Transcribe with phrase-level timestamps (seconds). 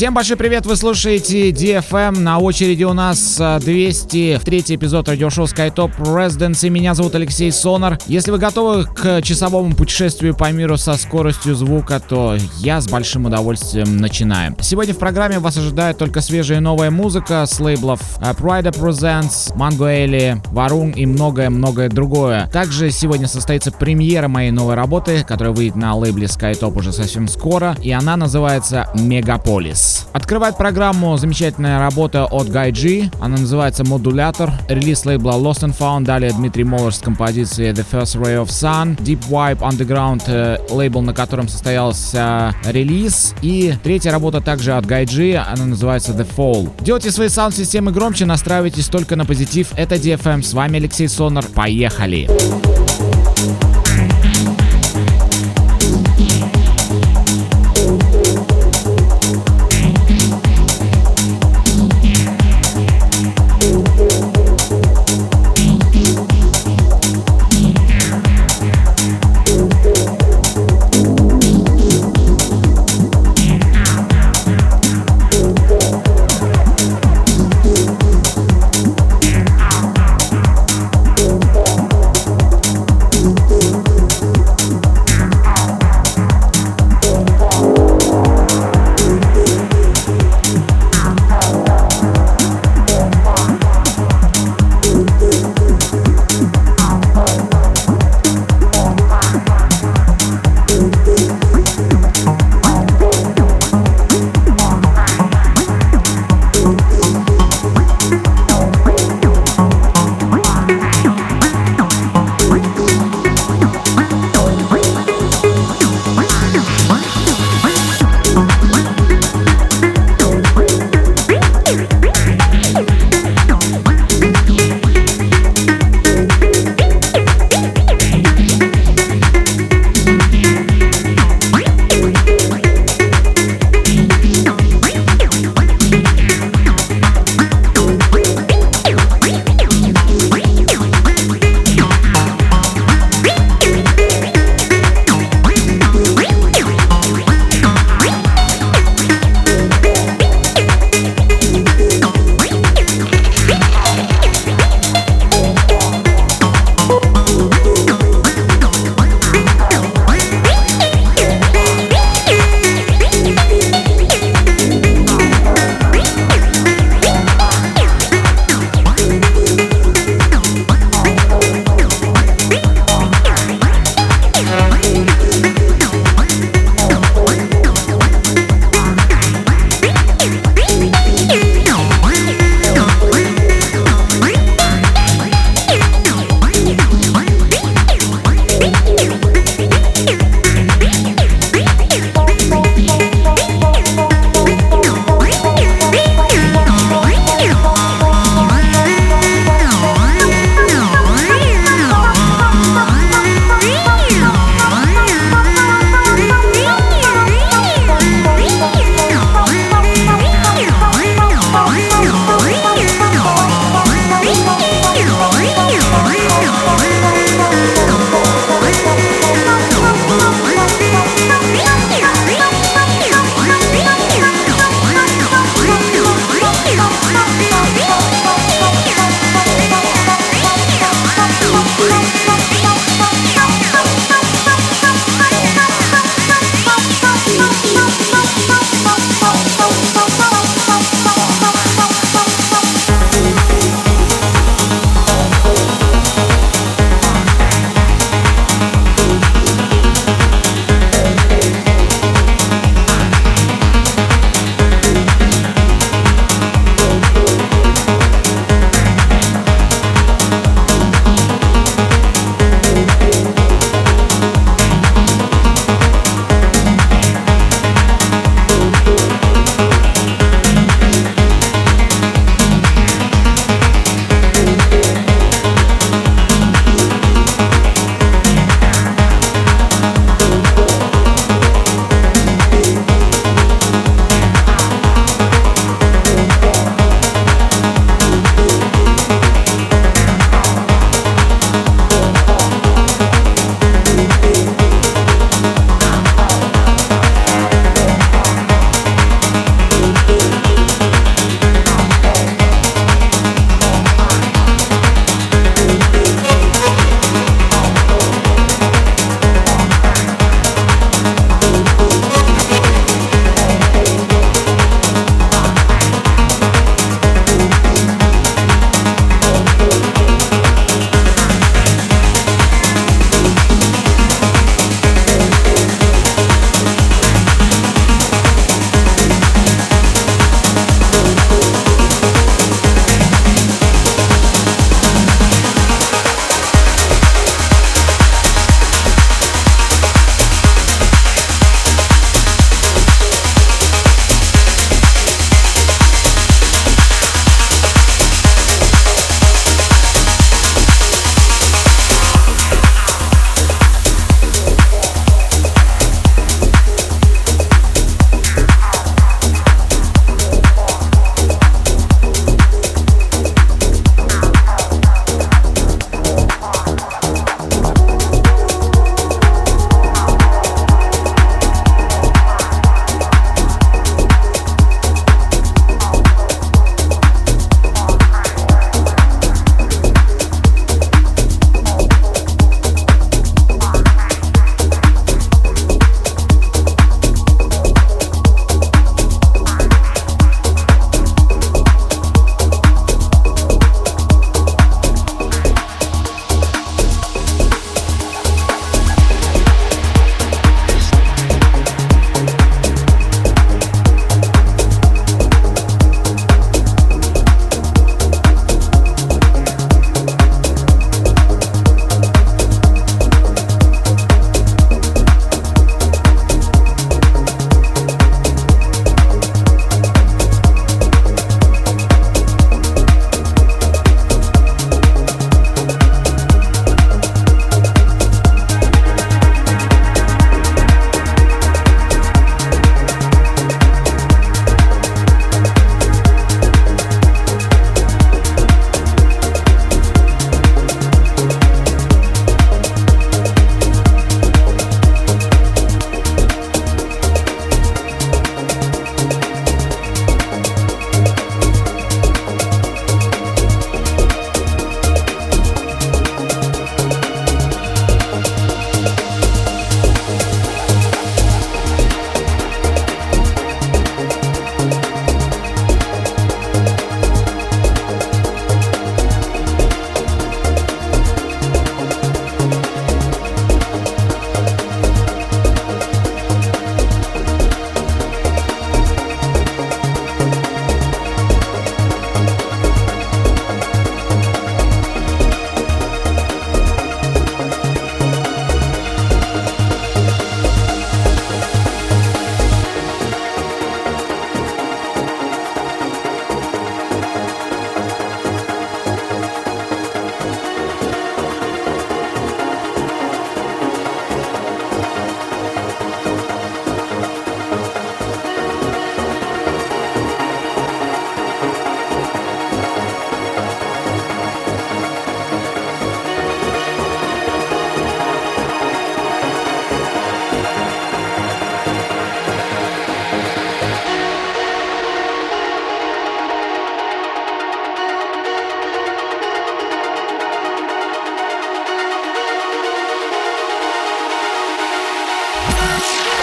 [0.00, 6.70] Всем большой привет, вы слушаете DFM, на очереди у нас 203 эпизод радиошоу SkyTop Residency,
[6.70, 7.98] меня зовут Алексей Сонар.
[8.06, 13.26] Если вы готовы к часовому путешествию по миру со скоростью звука, то я с большим
[13.26, 14.56] удовольствием начинаю.
[14.62, 20.42] Сегодня в программе вас ожидает только свежая новая музыка с лейблов Pride Presents, Mango Eli,
[20.50, 22.48] Varun и многое-многое другое.
[22.50, 27.76] Также сегодня состоится премьера моей новой работы, которая выйдет на лейбле SkyTop уже совсем скоро,
[27.82, 29.89] и она называется Мегаполис.
[30.12, 33.10] Открывает программу замечательная работа от G.
[33.20, 34.52] Она называется «Модулятор».
[34.68, 36.04] Релиз лейбла Lost and Found.
[36.04, 38.96] Далее Дмитрий Моллер с композицией The First Ray of Sun.
[38.98, 43.34] Deep Wipe Underground, э, лейбл, на котором состоялся релиз.
[43.42, 45.36] И третья работа также от G.
[45.36, 46.70] Она называется The Fall.
[46.80, 49.68] Делайте свои саунд-системы громче, настраивайтесь только на позитив.
[49.76, 50.42] Это DFM.
[50.42, 51.44] С вами Алексей Сонар.
[51.54, 52.26] Поехали!
[52.26, 53.19] Поехали!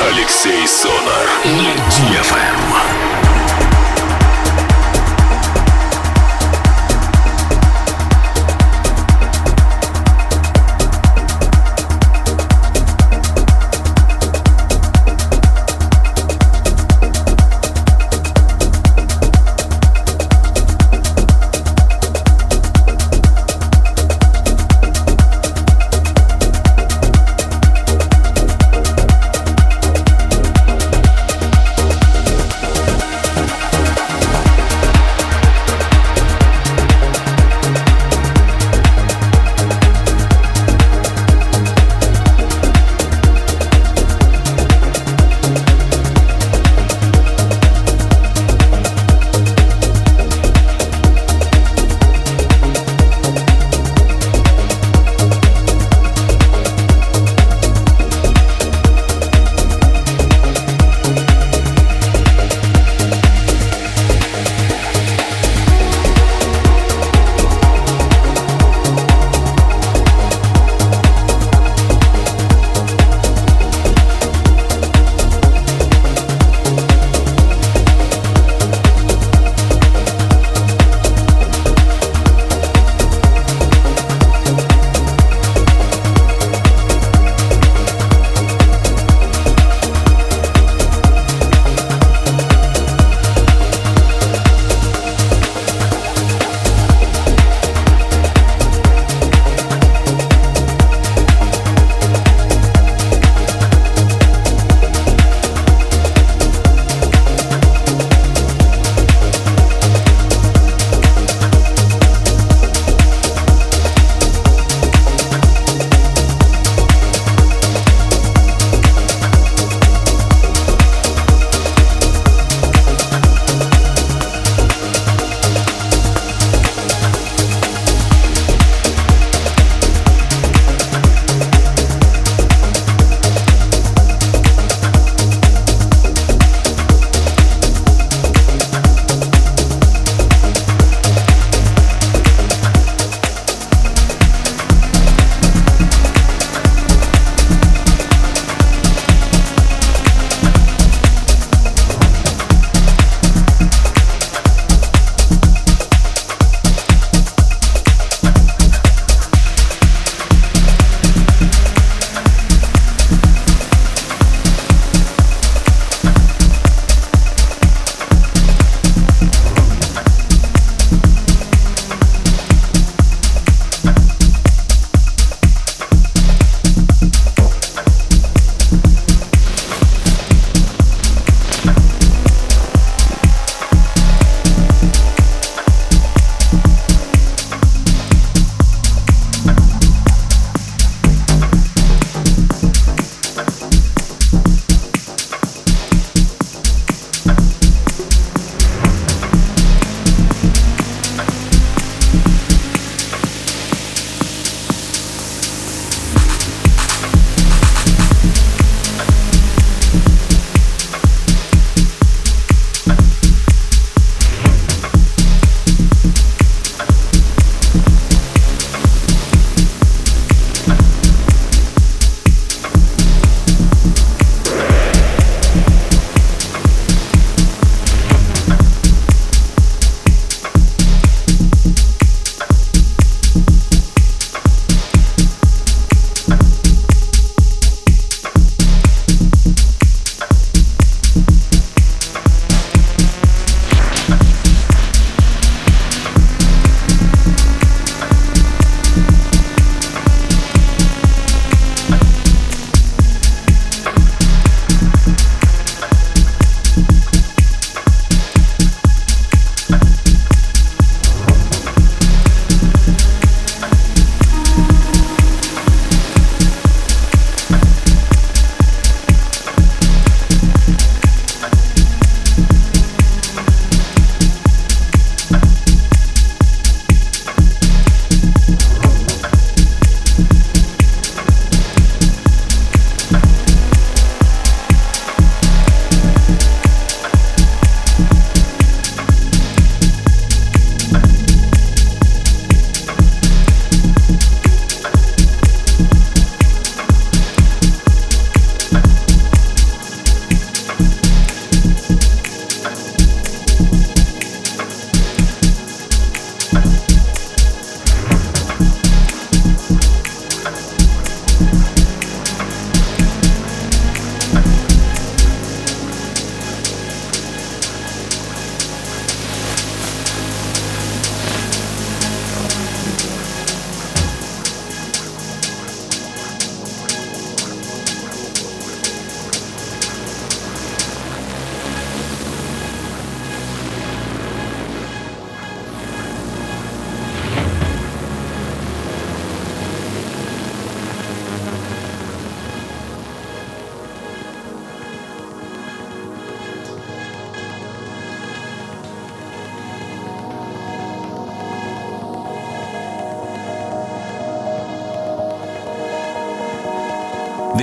[0.08, 3.27] Алексей Сонар на DFM.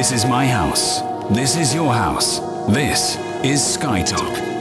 [0.05, 1.01] This is my house.
[1.31, 2.39] This is your house.
[2.69, 4.54] This is Skytalk.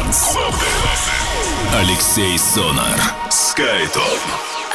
[0.00, 0.34] Dance.
[1.74, 2.98] Алексей Сонар.
[3.30, 4.20] Skytop.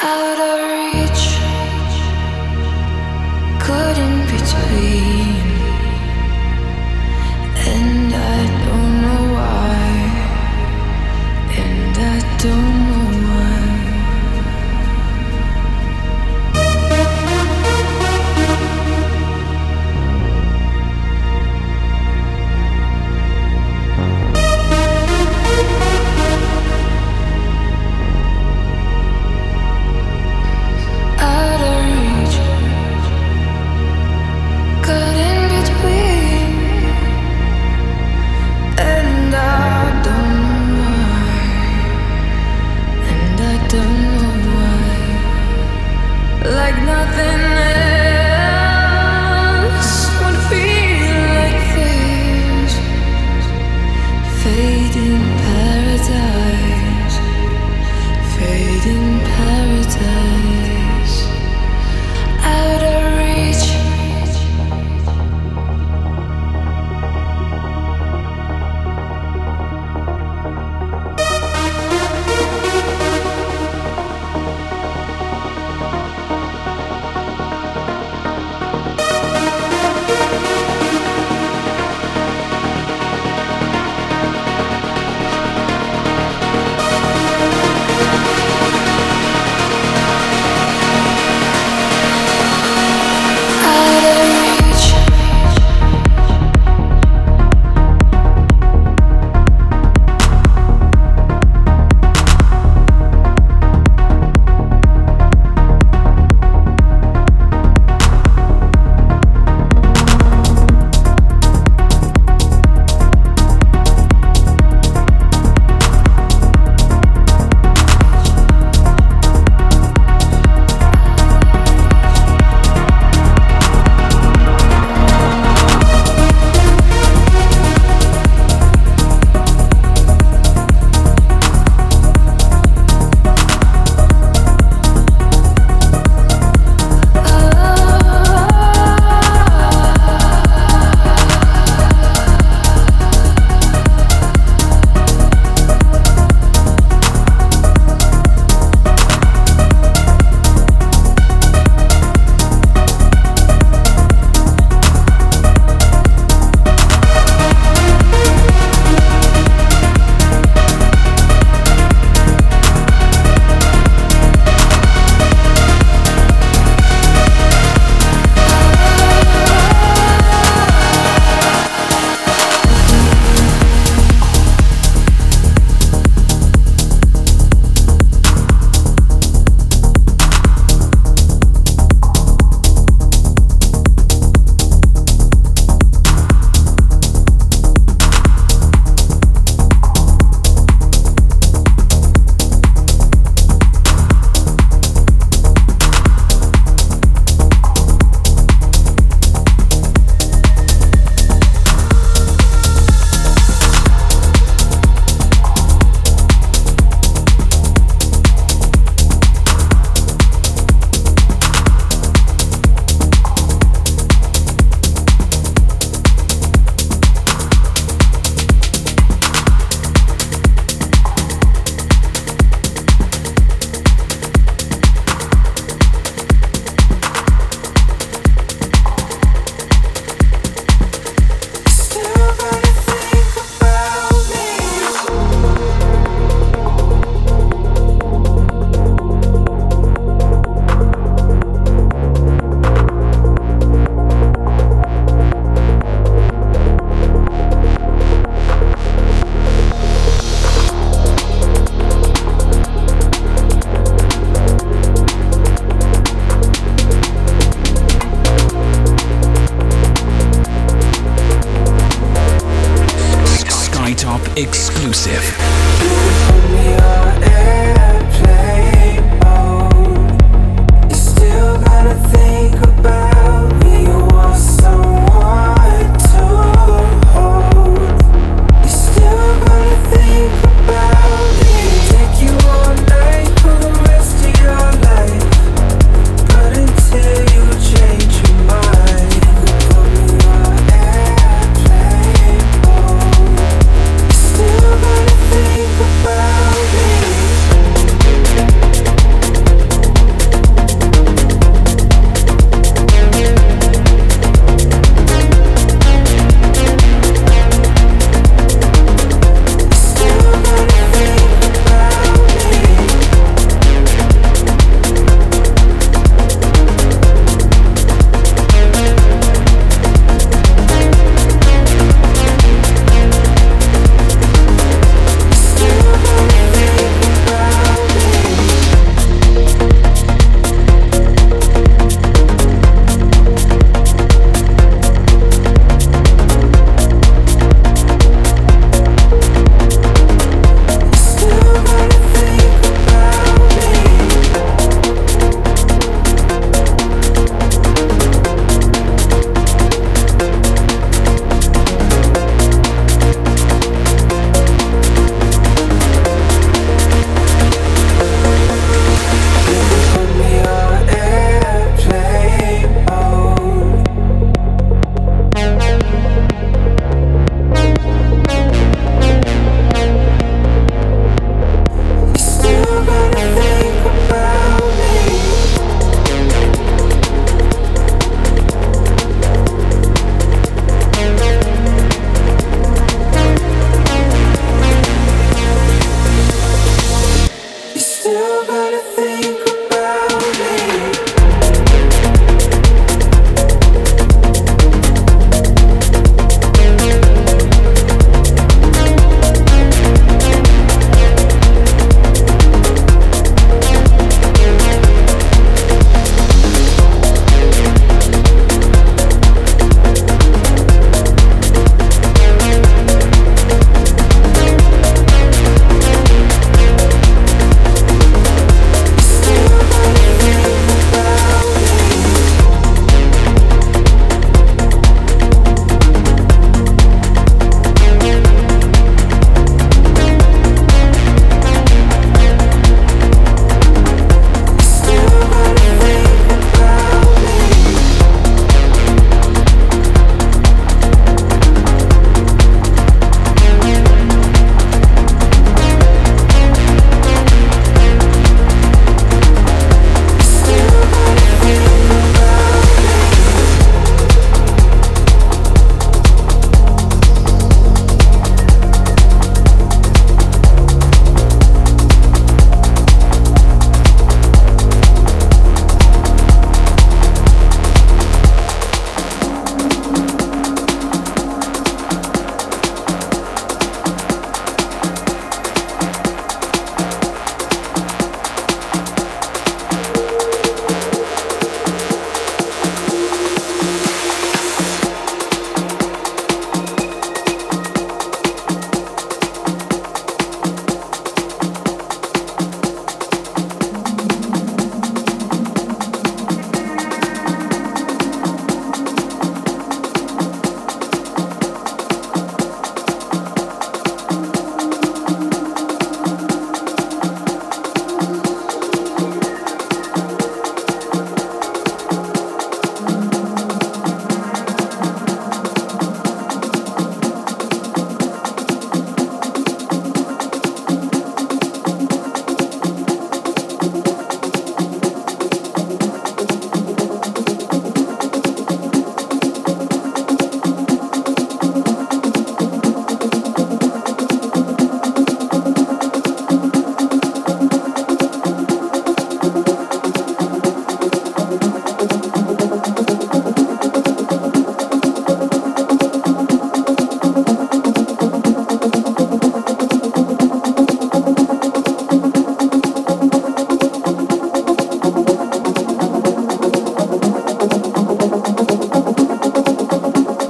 [0.03, 1.25] Out of reach.
[3.65, 5.47] Caught in between.
[7.71, 7.94] And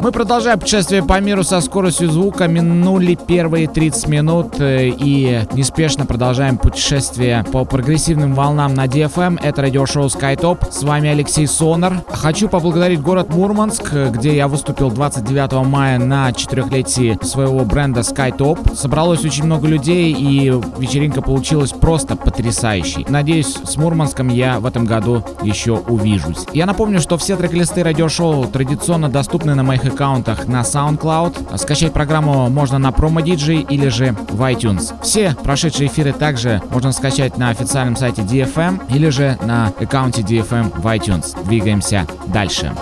[0.06, 2.48] Мы продолжаем путешествие по миру со скоростью звука.
[2.48, 9.40] Минули первые 30 минут э, и неспешно продолжаем путешествие по прогрессивным волнам на DFM.
[9.42, 10.72] Это радиошоу SkyTop.
[10.72, 12.04] С вами Алексей Сонар.
[12.08, 18.76] Хочу поблагодарить город Мурманск, где я выступил 29 мая на четырехлетии своего бренда SkyTop.
[18.76, 23.08] Собралось очень много людей и вечеринка получилась просто потрясающей.
[23.10, 26.46] Надеюсь, с Мурманском я в этом году еще увижусь.
[26.54, 31.58] Я напомню, что все трек-листы радиошоу традиционно доступны на моих аккаунтах на SoundCloud.
[31.58, 34.94] Скачать программу можно на Promo DJ или же в iTunes.
[35.02, 40.82] Все прошедшие эфиры также можно скачать на официальном сайте DFM или же на аккаунте DFM
[40.82, 41.42] в iTunes.
[41.46, 42.74] Двигаемся дальше.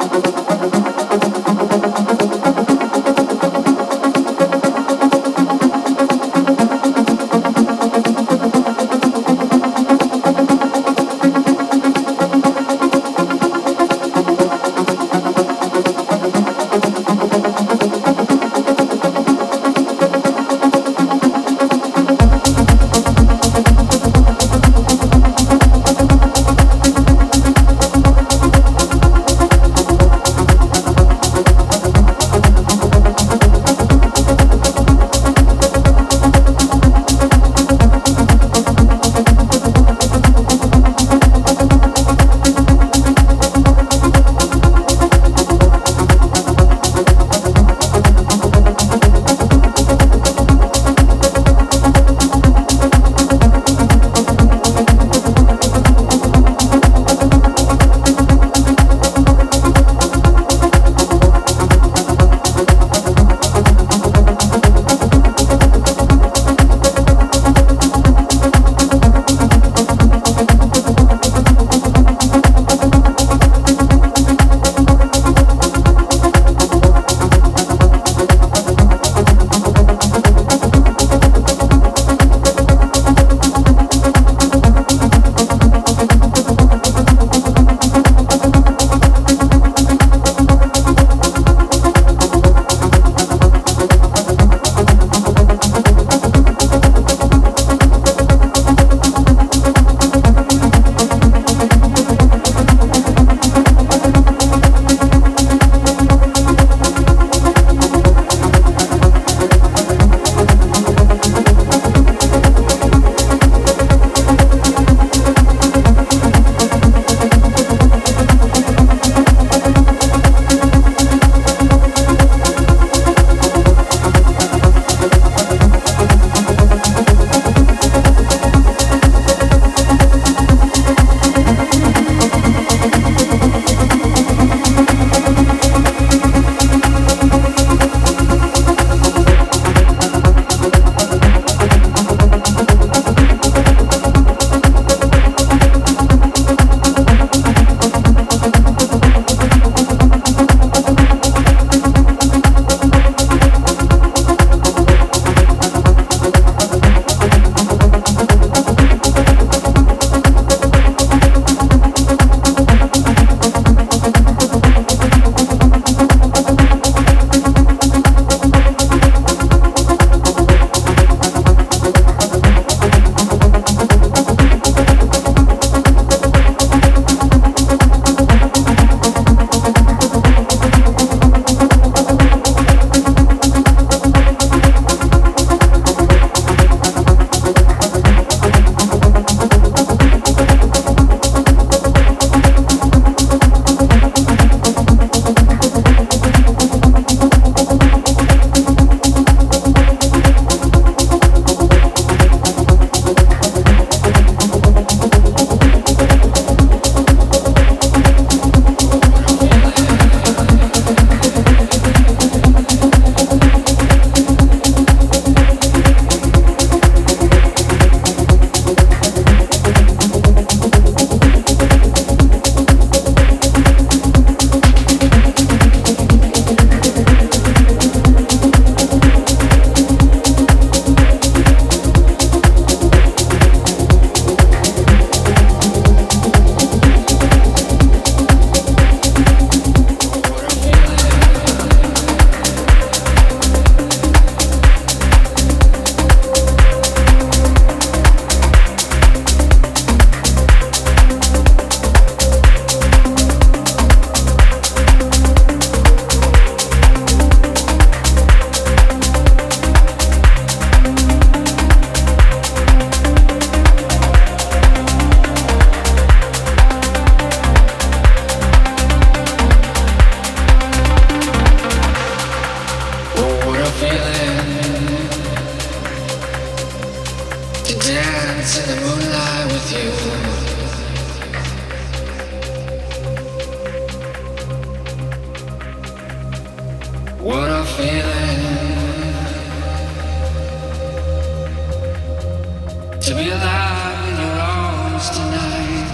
[293.03, 295.89] to be alive in your arms tonight.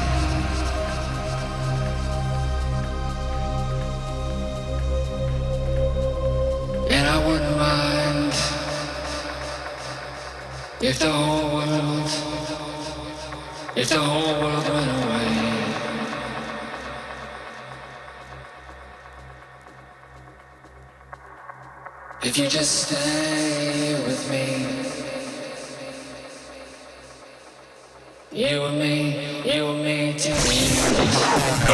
[6.92, 8.34] And I wouldn't mind
[10.82, 12.12] if the whole world,
[13.76, 15.30] if the whole world went away.
[22.22, 24.89] If you just stay with me.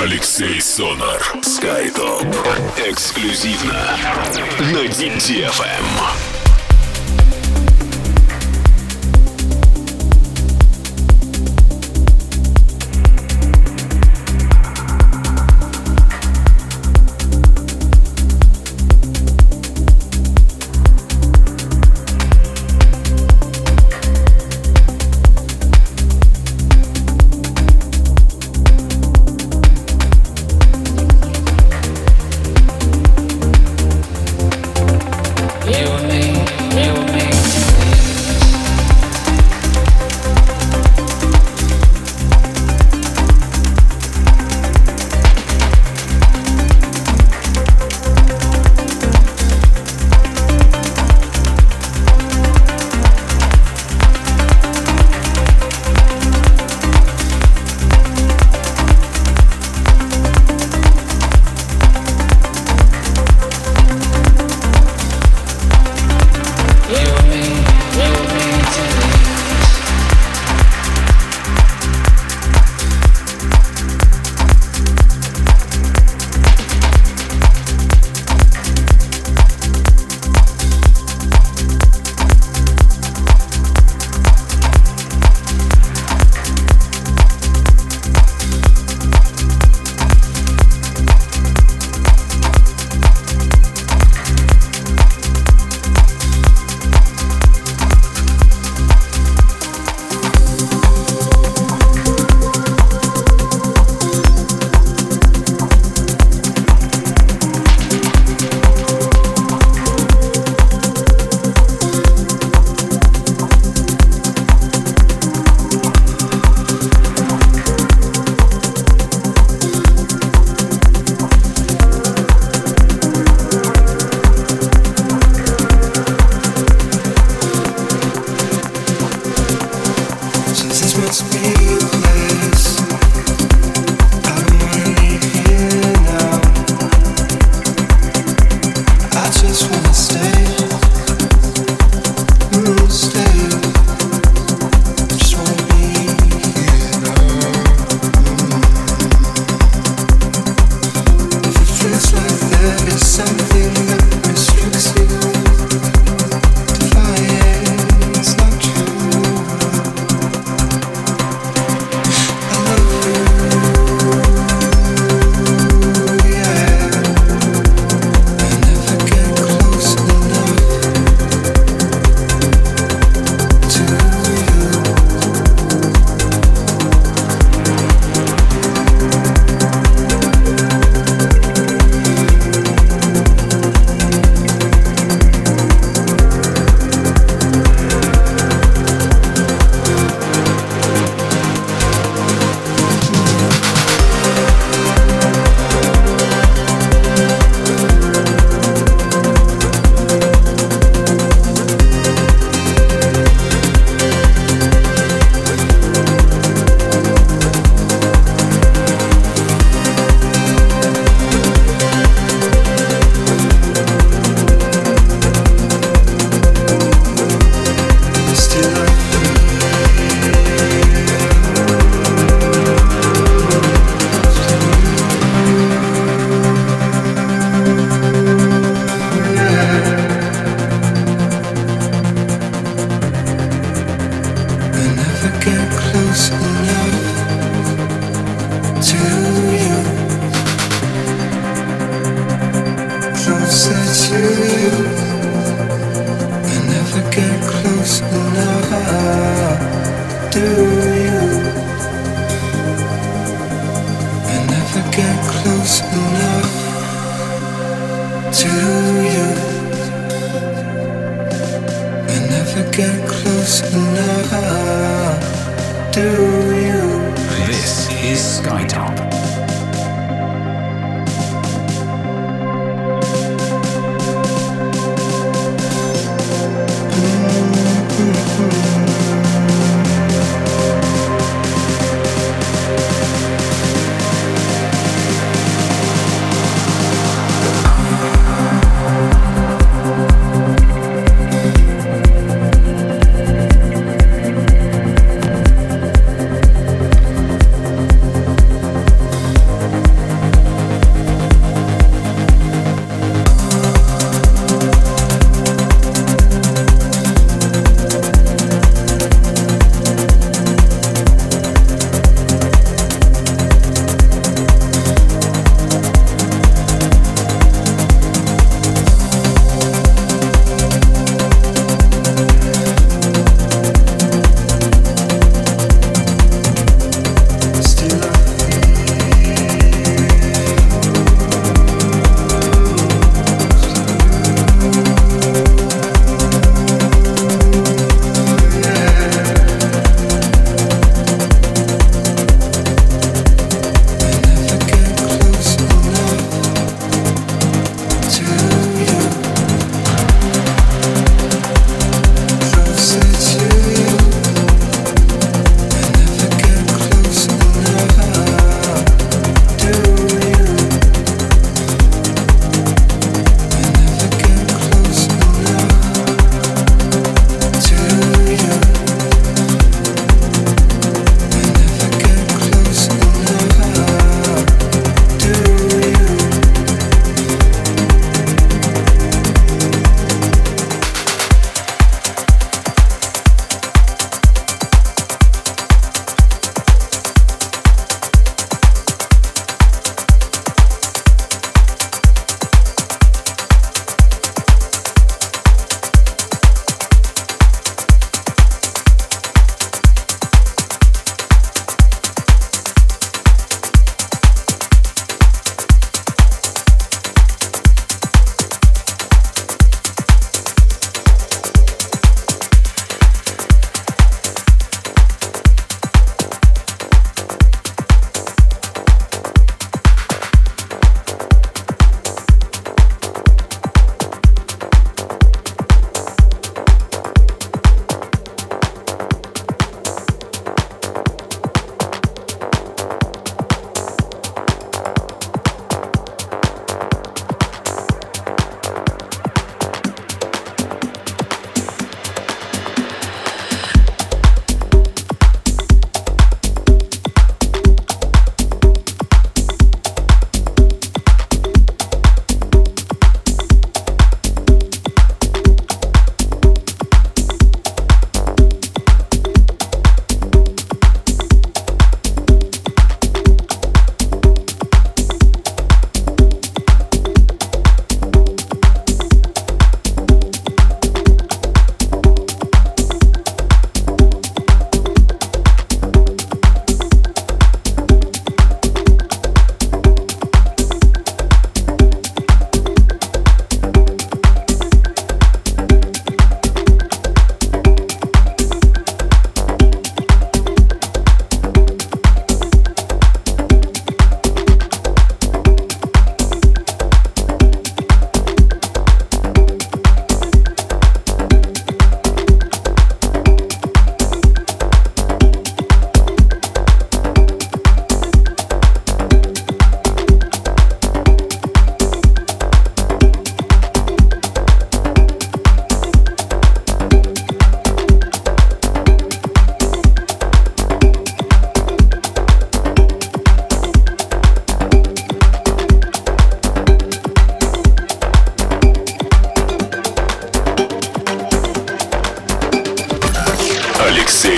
[0.02, 1.22] Алексей Сонар.
[1.36, 2.28] Skytop,
[2.86, 3.98] Эксклюзивно
[4.60, 6.35] на DTFM.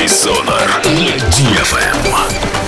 [0.08, 2.67] Сонар на DFM.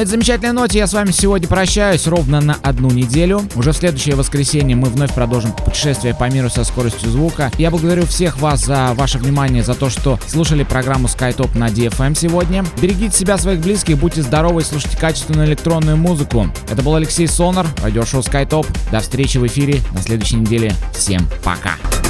[0.00, 3.42] На этой замечательной ноте я с вами сегодня прощаюсь ровно на одну неделю.
[3.54, 7.50] Уже в следующее воскресенье мы вновь продолжим путешествие по миру со скоростью звука.
[7.58, 12.16] Я благодарю всех вас за ваше внимание, за то, что слушали программу SkyTop на DFM
[12.16, 12.64] сегодня.
[12.80, 16.46] Берегите себя, своих близких, будьте здоровы и слушайте качественную электронную музыку.
[16.70, 18.66] Это был Алексей Сонар, радиошоу SkyTop.
[18.90, 20.72] До встречи в эфире на следующей неделе.
[20.94, 21.72] Всем пока!
[21.74, 22.09] Ladies